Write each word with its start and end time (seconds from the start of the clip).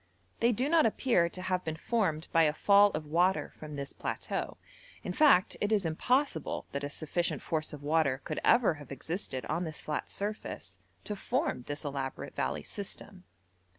They 0.39 0.51
do 0.51 0.67
not 0.67 0.87
appear 0.87 1.29
to 1.29 1.41
have 1.43 1.63
been 1.63 1.75
formed 1.75 2.27
by 2.33 2.41
a 2.41 2.53
fall 2.53 2.89
of 2.93 3.05
water 3.05 3.53
from 3.59 3.75
this 3.75 3.93
plateau; 3.93 4.57
in 5.03 5.13
fact, 5.13 5.55
it 5.61 5.71
is 5.71 5.85
impossible 5.85 6.65
that 6.71 6.83
a 6.83 6.89
sufficient 6.89 7.43
force 7.43 7.71
of 7.71 7.83
water 7.83 8.19
could 8.23 8.39
ever 8.43 8.73
have 8.81 8.91
existed 8.91 9.45
on 9.45 9.63
this 9.63 9.81
flat 9.81 10.09
surface 10.09 10.79
to 11.03 11.15
form 11.15 11.65
this 11.67 11.85
elaborate 11.85 12.35
valley 12.35 12.63
system. 12.63 13.25